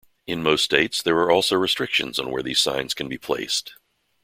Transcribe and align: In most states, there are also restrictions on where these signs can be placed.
In 0.25 0.41
most 0.41 0.63
states, 0.63 0.99
there 1.03 1.15
are 1.19 1.29
also 1.29 1.55
restrictions 1.57 2.17
on 2.17 2.31
where 2.31 2.41
these 2.41 2.59
signs 2.59 2.95
can 2.95 3.07
be 3.07 3.19
placed. 3.19 3.75